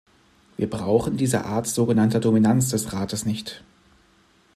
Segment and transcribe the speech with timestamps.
[0.57, 3.63] Wir brauchen diese Art so genannter „Dominanz“ des Rates nicht.